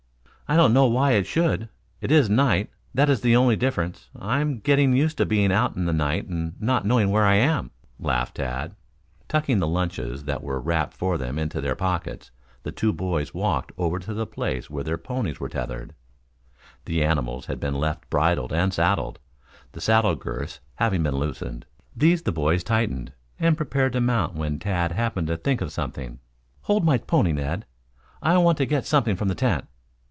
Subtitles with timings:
[0.53, 1.69] "I don't know why it should.
[2.01, 4.09] It is night, that is the only difference.
[4.13, 7.35] I am getting used to being out in the night and not knowing where I
[7.35, 8.75] am," laughed Tad.
[9.29, 12.31] Tucking the lunches that had been wrapped for them into their pockets,
[12.63, 15.95] the two boys walked over to the place where their ponies were tethered.
[16.83, 19.19] The animals had been left bridled and saddled,
[19.71, 21.65] the saddle girths having been loosened.
[21.95, 26.19] These the boys tightened and prepared to mount when Tad happened to think of something.
[26.63, 27.65] "Hold my pony, Ned.
[28.21, 29.65] I want to get something from the tent."